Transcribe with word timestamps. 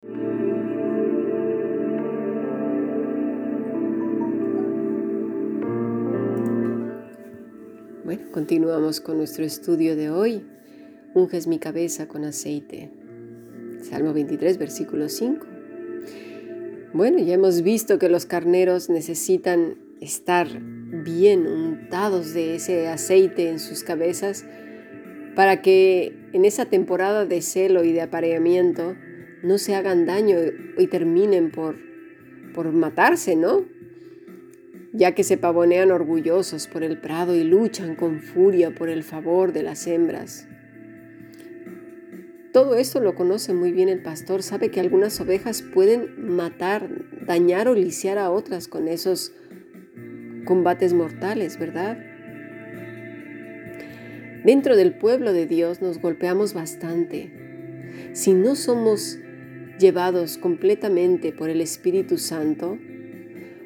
Bueno, 0.00 0.14
continuamos 8.30 9.00
con 9.00 9.16
nuestro 9.16 9.44
estudio 9.44 9.96
de 9.96 10.08
hoy. 10.08 10.46
Unges 11.14 11.48
mi 11.48 11.58
cabeza 11.58 12.06
con 12.06 12.24
aceite. 12.24 12.92
Salmo 13.82 14.12
23, 14.12 14.56
versículo 14.56 15.08
5. 15.08 15.44
Bueno, 16.92 17.18
ya 17.18 17.34
hemos 17.34 17.62
visto 17.62 17.98
que 17.98 18.08
los 18.08 18.24
carneros 18.24 18.88
necesitan 18.88 19.78
estar 20.00 20.46
bien 21.02 21.48
untados 21.48 22.34
de 22.34 22.54
ese 22.54 22.86
aceite 22.86 23.48
en 23.48 23.58
sus 23.58 23.82
cabezas 23.82 24.46
para 25.34 25.60
que 25.60 26.14
en 26.32 26.44
esa 26.44 26.66
temporada 26.66 27.26
de 27.26 27.42
celo 27.42 27.82
y 27.82 27.90
de 27.90 28.02
apareamiento 28.02 28.94
no 29.42 29.58
se 29.58 29.74
hagan 29.74 30.06
daño 30.06 30.36
y 30.78 30.86
terminen 30.86 31.50
por, 31.50 31.76
por 32.54 32.72
matarse, 32.72 33.36
¿no? 33.36 33.64
ya 34.92 35.14
que 35.14 35.24
se 35.24 35.36
pavonean 35.36 35.90
orgullosos 35.90 36.66
por 36.66 36.82
el 36.82 36.98
prado 36.98 37.36
y 37.36 37.44
luchan 37.44 37.94
con 37.94 38.20
furia 38.20 38.74
por 38.74 38.88
el 38.88 39.02
favor 39.02 39.52
de 39.52 39.62
las 39.62 39.86
hembras. 39.86 40.48
Todo 42.52 42.76
esto 42.76 43.00
lo 43.00 43.14
conoce 43.14 43.52
muy 43.52 43.72
bien 43.72 43.88
el 43.88 44.02
pastor, 44.02 44.42
sabe 44.42 44.70
que 44.70 44.80
algunas 44.80 45.20
ovejas 45.20 45.62
pueden 45.62 46.34
matar, 46.34 46.88
dañar 47.26 47.68
o 47.68 47.74
lisiar 47.74 48.18
a 48.18 48.30
otras 48.30 48.68
con 48.68 48.88
esos 48.88 49.32
combates 50.44 50.94
mortales, 50.94 51.58
¿verdad? 51.58 51.98
Dentro 54.44 54.76
del 54.76 54.94
pueblo 54.94 55.32
de 55.32 55.46
Dios 55.46 55.82
nos 55.82 56.00
golpeamos 56.00 56.54
bastante. 56.54 57.30
Si 58.14 58.32
no 58.32 58.54
somos 58.56 59.18
llevados 59.78 60.38
completamente 60.38 61.32
por 61.32 61.50
el 61.50 61.60
Espíritu 61.60 62.18
Santo, 62.18 62.78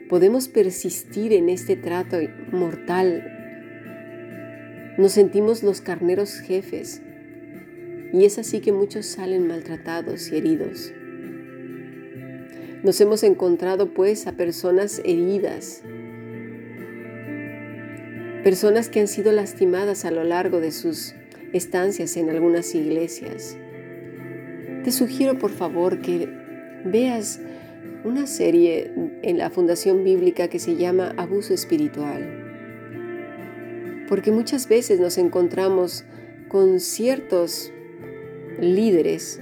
podemos 0.09 0.49
persistir 0.49 1.33
en 1.33 1.49
este 1.49 1.77
trato 1.77 2.19
mortal. 2.51 3.29
Nos 4.99 5.13
sentimos 5.13 5.63
los 5.63 5.81
carneros 5.81 6.39
jefes 6.41 7.01
y 8.13 8.25
es 8.27 8.39
así 8.39 8.61
que 8.61 8.73
muchos 8.73 9.07
salen 9.07 9.47
maltratados 9.47 10.31
y 10.31 10.37
heridos. 10.37 10.93
Nos 12.83 13.01
hemos 13.01 13.23
encontrado 13.23 13.95
pues 13.95 14.27
a 14.27 14.33
personas 14.33 15.01
heridas, 15.05 15.83
personas 18.45 18.89
que 18.89 19.01
han 19.01 19.09
sido 19.09 19.33
lastimadas 19.33 20.05
a 20.05 20.11
lo 20.11 20.25
largo 20.25 20.61
de 20.61 20.73
sus 20.73 21.15
estancias 21.53 22.17
en 22.17 22.29
algunas 22.29 22.75
iglesias. 22.75 23.57
Te 24.85 24.91
sugiero 24.91 25.39
por 25.39 25.53
favor 25.53 26.01
que 26.01 26.29
veas 26.85 27.41
una 28.05 28.27
serie 28.27 28.91
en 29.23 29.39
la 29.39 29.49
Fundación 29.49 30.03
Bíblica 30.03 30.49
que 30.49 30.59
se 30.59 30.75
llama 30.75 31.15
Abuso 31.17 31.55
Espiritual. 31.55 32.41
Porque 34.09 34.33
muchas 34.33 34.69
veces 34.69 34.99
nos 34.99 35.19
encontramos 35.19 36.05
con 36.49 36.81
ciertos 36.81 37.73
líderes 38.61 39.41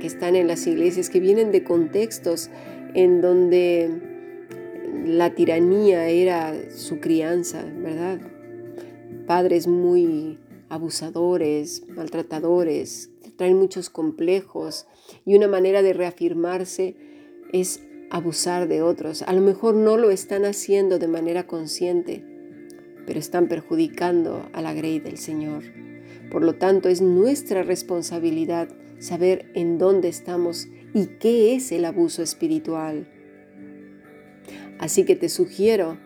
que 0.00 0.06
están 0.06 0.36
en 0.36 0.46
las 0.46 0.68
iglesias, 0.68 1.10
que 1.10 1.18
vienen 1.18 1.50
de 1.50 1.64
contextos 1.64 2.48
en 2.94 3.20
donde 3.20 3.90
la 5.04 5.34
tiranía 5.34 6.08
era 6.08 6.54
su 6.70 7.00
crianza, 7.00 7.64
¿verdad? 7.82 8.20
Padres 9.26 9.66
muy 9.66 10.38
abusadores, 10.68 11.82
maltratadores, 11.88 13.10
traen 13.36 13.56
muchos 13.56 13.90
complejos 13.90 14.86
y 15.24 15.36
una 15.36 15.48
manera 15.48 15.82
de 15.82 15.92
reafirmarse 15.92 16.96
es 17.52 17.82
abusar 18.10 18.68
de 18.68 18.82
otros. 18.82 19.22
A 19.22 19.32
lo 19.32 19.40
mejor 19.40 19.74
no 19.74 19.96
lo 19.96 20.10
están 20.10 20.44
haciendo 20.44 20.98
de 20.98 21.08
manera 21.08 21.46
consciente, 21.46 22.24
pero 23.06 23.18
están 23.18 23.48
perjudicando 23.48 24.48
a 24.52 24.62
la 24.62 24.74
grey 24.74 25.00
del 25.00 25.18
Señor. 25.18 25.64
Por 26.30 26.42
lo 26.42 26.54
tanto, 26.54 26.88
es 26.88 27.00
nuestra 27.00 27.62
responsabilidad 27.62 28.68
saber 28.98 29.50
en 29.54 29.78
dónde 29.78 30.08
estamos 30.08 30.66
y 30.94 31.06
qué 31.18 31.54
es 31.54 31.72
el 31.72 31.84
abuso 31.84 32.22
espiritual. 32.22 33.08
Así 34.78 35.04
que 35.04 35.16
te 35.16 35.28
sugiero 35.28 35.98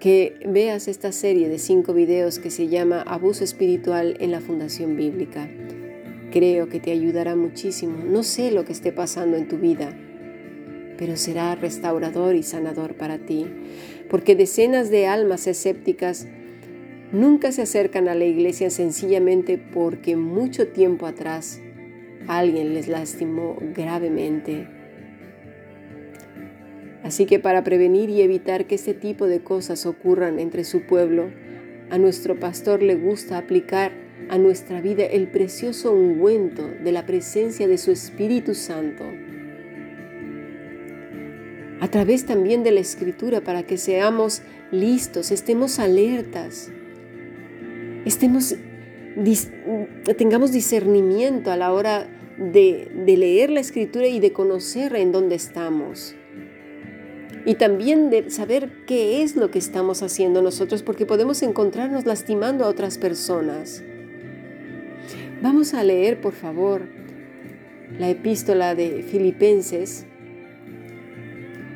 que 0.00 0.38
veas 0.46 0.88
esta 0.88 1.12
serie 1.12 1.48
de 1.48 1.58
cinco 1.58 1.94
videos 1.94 2.38
que 2.38 2.50
se 2.50 2.68
llama 2.68 3.02
Abuso 3.02 3.44
Espiritual 3.44 4.16
en 4.20 4.32
la 4.32 4.40
Fundación 4.40 4.96
Bíblica. 4.96 5.48
Creo 6.34 6.68
que 6.68 6.80
te 6.80 6.90
ayudará 6.90 7.36
muchísimo. 7.36 8.02
No 8.04 8.24
sé 8.24 8.50
lo 8.50 8.64
que 8.64 8.72
esté 8.72 8.90
pasando 8.90 9.36
en 9.36 9.46
tu 9.46 9.56
vida, 9.56 9.96
pero 10.98 11.16
será 11.16 11.54
restaurador 11.54 12.34
y 12.34 12.42
sanador 12.42 12.96
para 12.96 13.18
ti, 13.18 13.46
porque 14.10 14.34
decenas 14.34 14.90
de 14.90 15.06
almas 15.06 15.46
escépticas 15.46 16.26
nunca 17.12 17.52
se 17.52 17.62
acercan 17.62 18.08
a 18.08 18.16
la 18.16 18.24
iglesia 18.24 18.68
sencillamente 18.70 19.58
porque 19.58 20.16
mucho 20.16 20.66
tiempo 20.66 21.06
atrás 21.06 21.60
alguien 22.26 22.74
les 22.74 22.88
lastimó 22.88 23.56
gravemente. 23.72 24.66
Así 27.04 27.26
que 27.26 27.38
para 27.38 27.62
prevenir 27.62 28.10
y 28.10 28.22
evitar 28.22 28.66
que 28.66 28.74
este 28.74 28.92
tipo 28.92 29.28
de 29.28 29.38
cosas 29.38 29.86
ocurran 29.86 30.40
entre 30.40 30.64
su 30.64 30.82
pueblo, 30.82 31.30
a 31.90 31.98
nuestro 31.98 32.40
pastor 32.40 32.82
le 32.82 32.96
gusta 32.96 33.38
aplicar 33.38 34.03
a 34.28 34.38
nuestra 34.38 34.80
vida 34.80 35.04
el 35.04 35.28
precioso 35.28 35.92
ungüento 35.92 36.68
de 36.82 36.92
la 36.92 37.06
presencia 37.06 37.68
de 37.68 37.78
su 37.78 37.90
Espíritu 37.90 38.54
Santo 38.54 39.04
a 41.84 41.88
través 41.88 42.24
también 42.24 42.62
de 42.62 42.72
la 42.72 42.80
escritura 42.80 43.42
para 43.42 43.62
que 43.62 43.76
seamos 43.76 44.40
listos, 44.70 45.30
estemos 45.30 45.78
alertas, 45.78 46.70
estemos, 48.06 48.56
tengamos 50.16 50.50
discernimiento 50.50 51.50
a 51.50 51.58
la 51.58 51.74
hora 51.74 52.08
de, 52.38 52.90
de 53.04 53.16
leer 53.18 53.50
la 53.50 53.60
escritura 53.60 54.06
y 54.06 54.18
de 54.18 54.32
conocer 54.32 54.96
en 54.96 55.12
dónde 55.12 55.34
estamos. 55.34 56.16
Y 57.44 57.56
también 57.56 58.08
de 58.08 58.30
saber 58.30 58.86
qué 58.86 59.22
es 59.22 59.36
lo 59.36 59.50
que 59.50 59.58
estamos 59.58 60.02
haciendo 60.02 60.40
nosotros, 60.40 60.82
porque 60.82 61.04
podemos 61.04 61.42
encontrarnos 61.42 62.06
lastimando 62.06 62.64
a 62.64 62.68
otras 62.68 62.96
personas. 62.96 63.84
Vamos 65.44 65.74
a 65.74 65.84
leer, 65.84 66.22
por 66.22 66.32
favor, 66.32 66.88
la 67.98 68.08
epístola 68.08 68.74
de 68.74 69.02
Filipenses, 69.02 70.06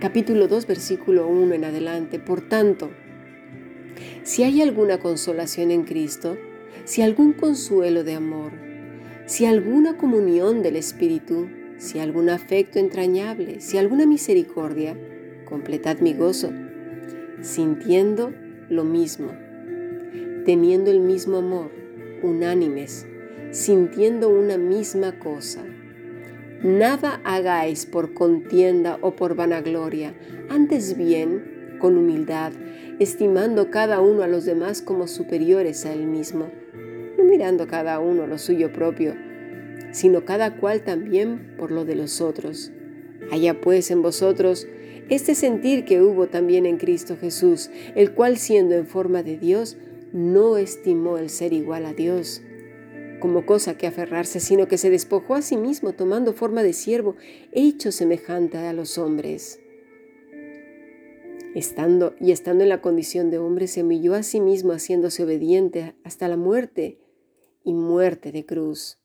capítulo 0.01 0.49
2, 0.49 0.67
versículo 0.67 1.29
1 1.29 1.53
en 1.53 1.65
adelante. 1.67 2.19
Por 2.19 2.41
tanto, 2.49 2.89
si 4.23 4.43
hay 4.43 4.63
alguna 4.63 4.97
consolación 5.01 5.71
en 5.71 5.83
Cristo, 5.83 6.39
si 6.85 7.03
algún 7.03 7.35
consuelo 7.35 8.05
de 8.05 8.15
amor, 8.15 8.53
si 9.27 9.45
alguna 9.45 9.99
comunión 9.99 10.63
del 10.63 10.77
Espíritu, 10.77 11.51
si 11.77 11.99
algún 11.99 12.31
afecto 12.31 12.79
entrañable, 12.79 13.61
si 13.61 13.77
alguna 13.77 14.07
misericordia, 14.07 14.97
completad 15.45 15.99
mi 15.99 16.15
gozo, 16.15 16.51
sintiendo 17.43 18.33
lo 18.71 18.85
mismo, 18.85 19.33
teniendo 20.47 20.91
el 20.91 21.01
mismo 21.01 21.37
amor, 21.37 21.71
unánimes, 22.23 23.07
sintiendo 23.51 24.29
una 24.29 24.59
misma 24.59 25.19
cosa. 25.19 25.65
Nada 26.63 27.21
hagáis 27.25 27.87
por 27.87 28.15
contienda 28.15 28.99
o 29.01 29.15
por 29.17 29.35
vanagloria, 29.37 30.15
antes 30.49 30.97
bien 30.97 31.77
con 31.79 31.97
humildad, 31.97 32.53
estimando 32.99 33.71
cada 33.71 34.01
uno 34.01 34.23
a 34.23 34.27
los 34.27 34.45
demás 34.45 34.83
como 34.83 35.07
superiores 35.07 35.87
a 35.87 35.93
él 35.93 36.07
mismo, 36.07 36.51
no 37.17 37.25
mirando 37.25 37.69
cada 37.69 38.01
uno 38.01 38.27
lo 38.27 38.39
suyo 38.39 38.73
propio, 38.73 39.15
sino 39.93 40.25
cada 40.25 40.57
cual 40.57 40.83
también 40.83 41.55
por 41.57 41.71
lo 41.71 41.85
de 41.85 41.95
los 41.95 42.21
otros. 42.21 42.73
Haya 43.31 43.61
pues 43.61 43.91
en 43.91 44.03
vosotros 44.03 44.67
este 45.09 45.35
sentir 45.35 45.85
que 45.85 46.03
hubo 46.03 46.27
también 46.27 46.67
en 46.67 46.77
Cristo 46.77 47.17
Jesús, 47.19 47.71
el 47.95 48.13
cual 48.13 48.37
siendo 48.37 48.75
en 48.75 48.87
forma 48.87 49.23
de 49.23 49.39
Dios, 49.39 49.79
no 50.13 50.57
estimó 50.57 51.19
el 51.19 51.31
ser 51.31 51.53
igual 51.53 51.87
a 51.87 51.93
Dios 51.95 52.43
como 53.21 53.47
cosa 53.47 53.77
que 53.77 53.87
aferrarse, 53.87 54.41
sino 54.41 54.69
que 54.69 54.79
se 54.79 54.91
despojó 54.91 55.35
a 55.35 55.43
sí 55.43 55.57
mismo 55.57 55.93
tomando 55.93 56.33
forma 56.33 56.63
de 56.63 56.73
siervo, 56.73 57.17
hecho 57.53 57.93
semejante 57.93 58.59
a 58.59 58.73
los 58.73 58.99
hombres. 58.99 59.61
Estando 61.55 62.15
y 62.21 62.33
estando 62.33 62.63
en 62.63 62.69
la 62.69 62.81
condición 62.81 63.31
de 63.31 63.39
hombre, 63.39 63.67
se 63.67 63.83
humilló 63.83 64.15
a 64.15 64.23
sí 64.23 64.41
mismo 64.41 64.73
haciéndose 64.73 65.25
obediente 65.25 65.95
hasta 66.05 66.29
la 66.29 66.37
muerte 66.37 67.01
y 67.65 67.73
muerte 67.73 68.33
de 68.33 68.47
cruz. 68.47 68.99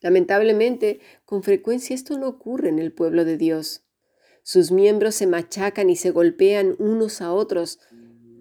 Lamentablemente, 0.00 1.00
con 1.24 1.42
frecuencia 1.42 1.94
esto 1.94 2.18
no 2.18 2.28
ocurre 2.28 2.68
en 2.68 2.78
el 2.78 2.92
pueblo 2.92 3.24
de 3.24 3.36
Dios. 3.36 3.84
Sus 4.42 4.70
miembros 4.70 5.14
se 5.14 5.26
machacan 5.26 5.90
y 5.90 5.96
se 5.96 6.10
golpean 6.10 6.76
unos 6.78 7.20
a 7.20 7.32
otros, 7.32 7.80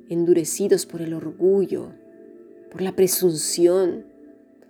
endurecidos 0.08 0.86
por 0.86 1.02
el 1.02 1.14
orgullo, 1.14 1.94
por 2.72 2.82
la 2.82 2.96
presunción, 2.96 4.06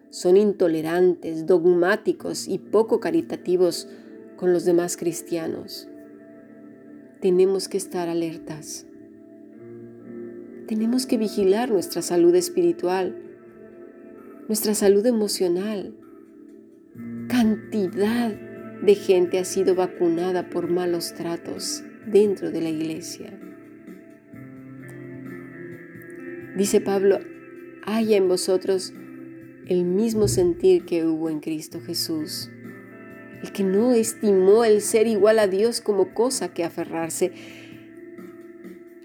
son 0.10 0.38
intolerantes, 0.38 1.46
dogmáticos 1.46 2.48
y 2.48 2.60
poco 2.60 3.00
caritativos 3.00 3.88
con 4.36 4.54
los 4.54 4.66
demás 4.66 4.98
cristianos. 4.98 5.88
Tenemos 7.22 7.68
que 7.68 7.78
estar 7.78 8.08
alertas. 8.10 8.86
Tenemos 10.68 11.06
que 11.06 11.18
vigilar 11.18 11.70
nuestra 11.70 12.02
salud 12.02 12.36
espiritual, 12.36 13.16
nuestra 14.48 14.76
salud 14.76 15.06
emocional. 15.06 15.96
Cantidad 17.28 18.32
de 18.82 18.96
gente 18.96 19.40
ha 19.40 19.46
sido 19.46 19.76
vacunada 19.76 20.50
por 20.50 20.70
malos 20.70 21.14
tratos 21.14 21.84
dentro 22.06 22.52
de 22.52 22.62
la 22.62 22.70
iglesia. 22.70 23.40
Dice 26.56 26.82
Pablo, 26.82 27.20
haya 27.88 28.18
en 28.18 28.28
vosotros 28.28 28.94
el 29.66 29.86
mismo 29.86 30.28
sentir 30.28 30.86
que 30.86 31.06
hubo 31.06 31.30
en 31.30 31.40
Cristo 31.40 31.80
Jesús, 31.84 32.50
el 33.42 33.52
que 33.54 33.64
no 33.64 33.94
estimó 33.94 34.66
el 34.66 34.82
ser 34.82 35.08
igual 35.08 35.40
a 35.40 35.48
Dios 35.48 35.82
como 35.82 36.14
cosa 36.14 36.54
que 36.54 36.66
aferrarse. 36.66 37.32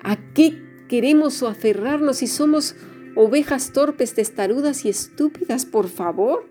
¿A 0.03 0.19
qué 0.35 0.61
queremos 0.89 1.43
aferrarnos 1.45 2.19
si 2.19 2.27
somos 2.27 2.75
ovejas 3.15 3.73
torpes, 3.73 4.15
testarudas 4.15 4.85
y 4.85 4.89
estúpidas, 4.89 5.65
por 5.65 5.89
favor? 5.89 6.49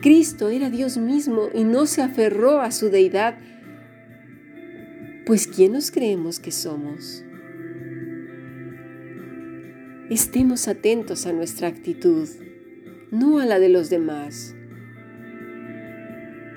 Cristo 0.00 0.48
era 0.48 0.70
Dios 0.70 0.96
mismo 0.96 1.50
y 1.52 1.64
no 1.64 1.84
se 1.84 2.00
aferró 2.00 2.60
a 2.60 2.70
su 2.70 2.88
deidad. 2.88 3.38
Pues 5.26 5.46
¿quién 5.46 5.72
nos 5.72 5.90
creemos 5.90 6.40
que 6.40 6.50
somos? 6.50 7.24
Estemos 10.10 10.66
atentos 10.66 11.24
a 11.26 11.32
nuestra 11.32 11.68
actitud, 11.68 12.28
no 13.12 13.38
a 13.38 13.46
la 13.46 13.60
de 13.60 13.68
los 13.68 13.90
demás, 13.90 14.56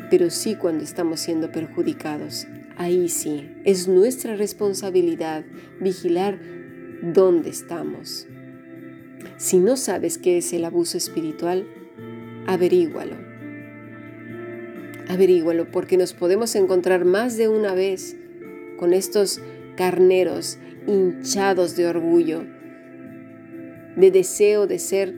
pero 0.10 0.32
sí 0.32 0.56
cuando 0.56 0.84
estamos 0.84 1.20
siendo 1.20 1.52
perjudicados. 1.52 2.48
Ahí 2.78 3.10
sí, 3.10 3.52
es 3.64 3.88
nuestra 3.88 4.36
responsabilidad 4.36 5.46
vigilar 5.80 6.40
dónde 7.04 7.52
estamos. 7.52 8.26
Si 9.38 9.60
no 9.60 9.78
sabes 9.78 10.18
qué 10.18 10.40
es 10.40 10.52
el 10.52 10.66
abuso 10.66 10.98
espiritual, 10.98 11.68
averígualo. 12.48 13.18
Averígualo 15.10 15.70
porque 15.70 15.96
nos 15.98 16.16
podemos 16.16 16.56
encontrar 16.56 17.06
más 17.06 17.38
de 17.38 17.50
una 17.50 17.76
vez 17.76 18.16
con 18.78 18.94
estos 18.94 19.42
carneros 19.78 20.58
hinchados 20.88 21.76
de 21.76 21.86
orgullo, 21.86 22.48
de 23.96 24.12
deseo 24.12 24.68
de 24.68 24.80
ser 24.80 25.16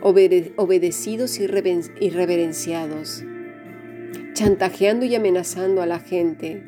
obedecidos 0.00 1.38
y 1.40 1.46
reverenciados, 1.46 3.24
chantajeando 4.34 5.06
y 5.06 5.14
amenazando 5.14 5.82
a 5.82 5.86
la 5.86 5.98
gente, 5.98 6.62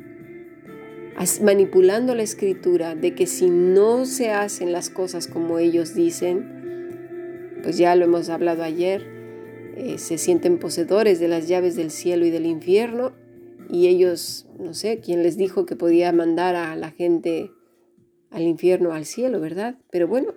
manipulando 1.43 2.15
la 2.15 2.23
escritura 2.23 2.95
de 2.95 3.15
que 3.15 3.27
si 3.27 3.51
no 3.51 4.05
se 4.07 4.31
hacen 4.31 4.73
las 4.73 4.89
cosas 4.91 5.27
como 5.27 5.59
ellos 5.59 5.95
dicen, 5.95 7.61
pues 7.63 7.77
ya 7.77 7.95
lo 7.97 8.05
hemos 8.05 8.29
hablado 8.29 8.63
ayer, 8.63 9.07
eh, 9.77 9.99
se 9.99 10.19
sienten 10.19 10.59
poseedores 10.59 11.21
de 11.21 11.29
las 11.29 11.49
llaves 11.49 11.77
del 11.77 11.91
cielo 11.91 12.25
y 12.25 12.31
del 12.31 12.47
infierno 12.47 13.13
y 13.69 13.89
ellos, 13.89 14.47
no 14.59 14.75
sé, 14.75 15.01
quién 15.01 15.23
les 15.23 15.37
dijo 15.37 15.67
que 15.67 15.77
podía 15.77 16.13
mandar 16.13 16.57
a 16.57 16.75
la 16.77 16.91
gente 16.91 17.51
al 18.31 18.43
infierno 18.43 18.93
al 18.93 19.05
cielo, 19.05 19.41
¿verdad? 19.41 19.77
Pero 19.91 20.09
bueno, 20.09 20.35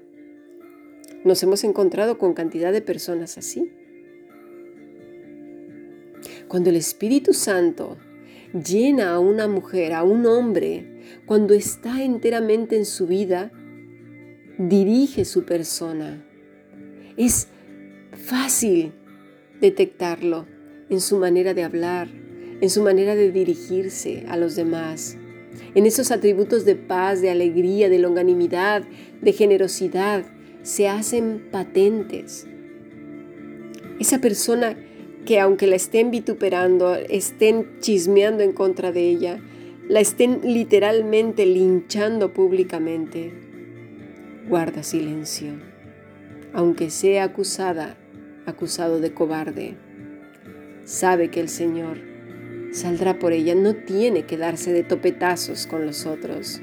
nos 1.23 1.41
hemos 1.43 1.63
encontrado 1.63 2.17
con 2.17 2.33
cantidad 2.33 2.71
de 2.71 2.81
personas 2.81 3.37
así. 3.37 3.71
Cuando 6.47 6.69
el 6.69 6.75
Espíritu 6.75 7.33
Santo 7.33 7.97
llena 8.53 9.13
a 9.13 9.19
una 9.19 9.47
mujer, 9.47 9.93
a 9.93 10.03
un 10.03 10.25
hombre, 10.25 11.01
cuando 11.25 11.53
está 11.53 12.03
enteramente 12.03 12.75
en 12.75 12.85
su 12.85 13.07
vida, 13.07 13.51
dirige 14.57 15.25
su 15.25 15.45
persona. 15.45 16.23
Es 17.17 17.47
fácil 18.13 18.91
detectarlo 19.59 20.45
en 20.89 20.99
su 21.01 21.17
manera 21.17 21.53
de 21.53 21.63
hablar, 21.63 22.09
en 22.59 22.69
su 22.69 22.83
manera 22.83 23.15
de 23.15 23.31
dirigirse 23.31 24.25
a 24.27 24.37
los 24.37 24.55
demás, 24.55 25.17
en 25.73 25.85
esos 25.85 26.11
atributos 26.11 26.65
de 26.65 26.75
paz, 26.75 27.21
de 27.21 27.29
alegría, 27.29 27.89
de 27.89 27.99
longanimidad, 27.99 28.83
de 29.21 29.33
generosidad, 29.33 30.25
se 30.63 30.87
hacen 30.87 31.47
patentes. 31.51 32.47
Esa 33.99 34.19
persona 34.19 34.75
que 35.25 35.39
aunque 35.39 35.67
la 35.67 35.75
estén 35.75 36.11
vituperando, 36.11 36.95
estén 36.95 37.79
chismeando 37.79 38.43
en 38.43 38.53
contra 38.53 38.91
de 38.91 39.07
ella, 39.09 39.39
la 39.87 39.99
estén 39.99 40.41
literalmente 40.43 41.45
linchando 41.45 42.33
públicamente, 42.33 43.33
guarda 44.47 44.83
silencio, 44.83 45.53
aunque 46.53 46.89
sea 46.89 47.25
acusada, 47.25 47.97
acusado 48.45 48.99
de 48.99 49.13
cobarde. 49.13 49.75
Sabe 50.85 51.29
que 51.29 51.39
el 51.39 51.49
Señor 51.49 51.97
saldrá 52.71 53.19
por 53.19 53.33
ella, 53.33 53.53
no 53.53 53.75
tiene 53.75 54.25
que 54.25 54.37
darse 54.37 54.73
de 54.73 54.83
topetazos 54.83 55.67
con 55.67 55.85
los 55.85 56.05
otros. 56.05 56.61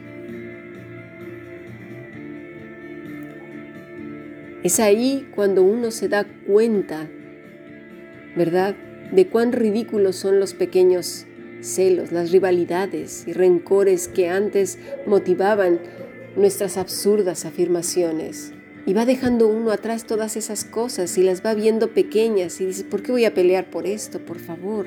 Es 4.62 4.80
ahí 4.80 5.28
cuando 5.36 5.62
uno 5.62 5.92
se 5.92 6.08
da 6.08 6.26
cuenta, 6.46 7.08
¿verdad?, 8.36 8.74
de 9.12 9.26
cuán 9.26 9.52
ridículos 9.52 10.16
son 10.16 10.40
los 10.40 10.52
pequeños 10.52 11.26
celos, 11.60 12.12
las 12.12 12.32
rivalidades 12.32 13.24
y 13.26 13.32
rencores 13.32 14.08
que 14.08 14.28
antes 14.28 14.78
motivaban 15.06 15.78
nuestras 16.36 16.76
absurdas 16.76 17.44
afirmaciones. 17.44 18.52
Y 18.84 18.94
va 18.94 19.06
dejando 19.06 19.48
uno 19.48 19.70
atrás 19.70 20.04
todas 20.04 20.36
esas 20.36 20.64
cosas 20.64 21.16
y 21.18 21.22
las 21.22 21.44
va 21.44 21.54
viendo 21.54 21.94
pequeñas 21.94 22.60
y 22.60 22.66
dice, 22.66 22.84
¿por 22.84 23.02
qué 23.02 23.12
voy 23.12 23.24
a 23.26 23.34
pelear 23.34 23.70
por 23.70 23.86
esto? 23.86 24.18
Por 24.18 24.38
favor. 24.40 24.86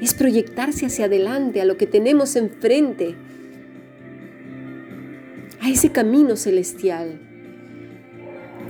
Es 0.00 0.14
proyectarse 0.14 0.86
hacia 0.86 1.06
adelante, 1.06 1.60
a 1.60 1.64
lo 1.64 1.76
que 1.76 1.86
tenemos 1.86 2.34
enfrente, 2.34 3.14
a 5.60 5.70
ese 5.70 5.90
camino 5.92 6.36
celestial 6.36 7.20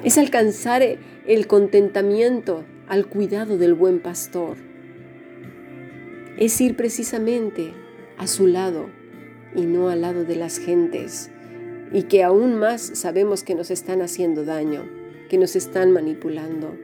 es 0.04 0.18
alcanzar 0.18 0.82
el 1.26 1.46
contentamiento 1.46 2.64
al 2.86 3.06
cuidado 3.06 3.56
del 3.56 3.72
buen 3.72 4.00
pastor. 4.00 4.58
Es 6.36 6.60
ir 6.60 6.76
precisamente 6.76 7.72
a 8.18 8.26
su 8.26 8.46
lado 8.46 8.90
y 9.56 9.62
no 9.62 9.88
al 9.88 10.02
lado 10.02 10.24
de 10.24 10.36
las 10.36 10.58
gentes 10.58 11.30
y 11.90 12.02
que 12.02 12.22
aún 12.22 12.54
más 12.54 12.82
sabemos 12.82 13.44
que 13.44 13.54
nos 13.54 13.70
están 13.70 14.02
haciendo 14.02 14.44
daño, 14.44 14.84
que 15.30 15.38
nos 15.38 15.56
están 15.56 15.90
manipulando. 15.92 16.76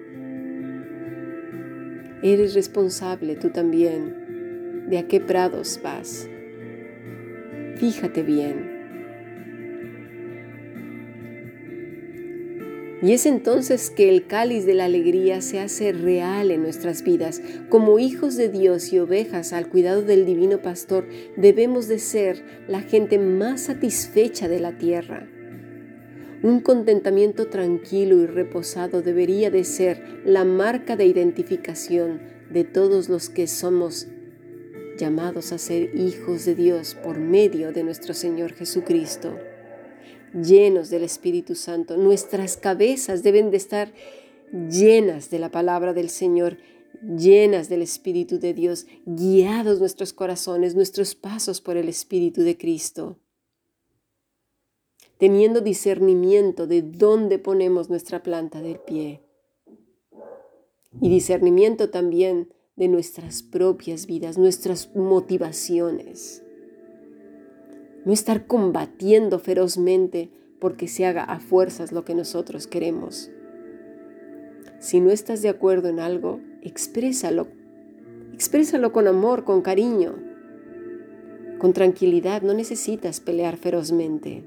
Eres 2.23 2.55
responsable 2.55 3.37
tú 3.37 3.51
también 3.51 4.89
de 4.89 4.99
a 4.99 5.09
qué 5.09 5.21
prados 5.21 5.79
vas. 5.83 6.29
Fíjate 7.77 8.23
bien. 8.23 8.80
Y 13.03 13.13
es 13.13 13.25
entonces 13.25 13.89
que 13.89 14.11
el 14.11 14.27
cáliz 14.27 14.67
de 14.67 14.75
la 14.75 14.85
alegría 14.85 15.41
se 15.41 15.59
hace 15.59 15.93
real 15.93 16.51
en 16.51 16.63
nuestras 16.63 17.03
vidas. 17.03 17.41
Como 17.71 17.99
hijos 17.99 18.37
de 18.37 18.51
Dios 18.51 18.93
y 18.93 18.99
ovejas 18.99 19.55
al 19.55 19.69
cuidado 19.69 20.03
del 20.03 20.27
divino 20.27 20.61
pastor, 20.61 21.09
debemos 21.37 21.89
de 21.89 21.99
ser 21.99 22.45
la 22.69 22.83
gente 22.83 23.19
más 23.19 23.63
satisfecha 23.63 24.49
de 24.49 24.61
la 24.61 24.77
tierra. 24.77 25.27
Un 26.43 26.61
contentamiento 26.61 27.49
tranquilo 27.49 28.17
y 28.17 28.27
reposado 28.27 29.01
debería 29.01 29.51
de 29.51 29.65
ser 29.65 30.21
la 30.25 30.45
marca 30.45 30.97
de 30.97 31.07
identificación 31.07 32.21
de 32.51 32.65
todos 32.65 33.09
los 33.09 33.31
que 33.31 33.47
somos 33.47 34.09
llamados 34.99 35.53
a 35.53 35.59
ser 35.59 35.95
hijos 35.97 36.45
de 36.45 36.55
Dios 36.55 36.95
por 37.03 37.19
medio 37.19 37.73
de 37.73 37.83
nuestro 37.83 38.13
Señor 38.13 38.53
Jesucristo 38.53 39.39
llenos 40.35 40.91
del 40.91 41.03
Espíritu 41.05 41.55
Santo. 41.55 41.97
Nuestras 41.97 42.57
cabezas 42.57 43.23
deben 43.23 43.51
de 43.51 43.57
estar 43.57 43.93
llenas 44.53 45.31
de 45.31 45.39
la 45.39 45.51
palabra 45.51 45.93
del 45.93 46.11
Señor, 46.11 46.59
llenas 47.03 47.69
del 47.69 47.83
Espíritu 47.83 48.39
de 48.39 48.55
Dios, 48.55 48.87
guiados 49.07 49.81
nuestros 49.81 50.13
corazones, 50.13 50.75
nuestros 50.75 51.15
pasos 51.15 51.61
por 51.61 51.77
el 51.77 51.89
Espíritu 51.89 52.43
de 52.43 52.57
Cristo, 52.57 53.19
teniendo 55.19 55.61
discernimiento 55.61 56.67
de 56.67 56.83
dónde 56.83 57.39
ponemos 57.39 57.91
nuestra 57.91 58.23
planta 58.23 58.61
del 58.61 58.79
pie. 58.79 59.23
Y 61.01 61.09
discernimiento 61.09 61.91
también 61.91 62.53
de 62.75 62.89
nuestras 62.89 63.43
propias 63.43 64.07
vidas, 64.07 64.39
nuestras 64.39 64.95
motivaciones 64.97 66.43
no 68.05 68.13
estar 68.13 68.47
combatiendo 68.47 69.39
ferozmente 69.39 70.31
porque 70.59 70.89
se 70.89 71.07
haga 71.07 71.25
a 71.25 71.41
fuerzas 71.41 71.93
lo 71.93 72.05
que 72.05 72.15
nosotros 72.15 72.67
queremos. 72.67 73.31
Si 74.79 75.01
no 75.01 75.11
estás 75.11 75.43
de 75.43 75.49
acuerdo 75.49 75.89
en 75.89 76.01
algo, 76.01 76.41
exprésalo. 76.63 77.49
Exprésalo 78.33 78.93
con 78.93 79.07
amor, 79.07 79.45
con 79.45 79.61
cariño, 79.61 80.15
con 81.59 81.73
tranquilidad. 81.73 82.43
No 82.43 82.55
necesitas 82.55 83.21
pelear 83.21 83.57
ferozmente. 83.57 84.47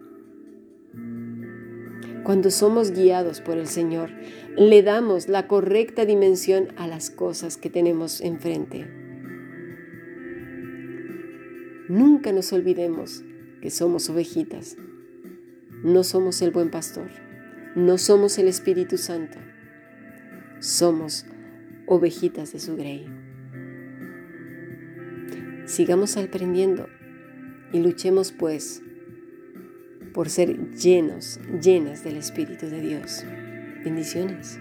Cuando 2.24 2.52
somos 2.52 2.92
guiados 2.92 3.42
por 3.42 3.58
el 3.58 3.68
Señor, 3.68 4.10
le 4.58 4.82
damos 4.82 5.28
la 5.28 5.48
correcta 5.48 6.06
dimensión 6.06 6.70
a 6.78 6.88
las 6.88 7.10
cosas 7.10 7.58
que 7.58 7.70
tenemos 7.70 8.22
enfrente. 8.22 8.88
Nunca 11.90 12.32
nos 12.32 12.54
olvidemos 12.54 13.24
que 13.64 13.72
somos 13.72 14.10
ovejitas. 14.10 14.76
No 15.86 16.04
somos 16.04 16.42
el 16.42 16.52
buen 16.52 16.70
pastor. 16.70 17.10
No 17.78 17.98
somos 17.98 18.38
el 18.38 18.50
Espíritu 18.50 18.98
Santo. 18.98 19.38
Somos 20.60 21.26
ovejitas 21.86 22.52
de 22.52 22.60
su 22.60 22.76
grey. 22.76 23.08
Sigamos 25.66 26.18
aprendiendo 26.18 26.90
y 27.72 27.80
luchemos 27.80 28.34
pues 28.34 28.84
por 30.14 30.30
ser 30.30 30.72
llenos, 30.72 31.40
llenas 31.62 32.04
del 32.04 32.18
Espíritu 32.18 32.66
de 32.66 32.82
Dios. 32.82 33.24
Bendiciones. 33.86 34.60